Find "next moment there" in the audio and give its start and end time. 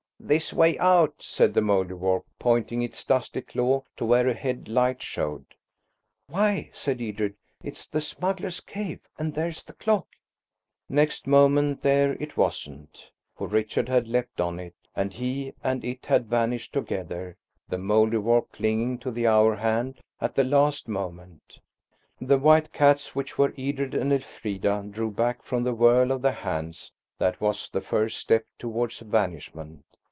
10.87-12.13